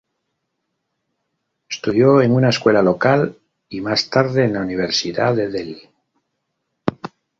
[1.69, 3.37] Estudió en una escuela local
[3.69, 5.89] y más tarde en la Universidad de Delhi.